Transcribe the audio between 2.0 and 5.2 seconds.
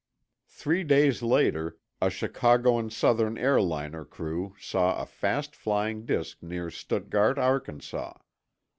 a Chicago and Southern airliner crew saw a